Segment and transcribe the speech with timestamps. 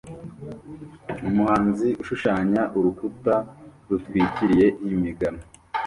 [1.29, 3.35] Umuhanzi ushushanya urukuta
[3.87, 5.41] rutwikiriye imigano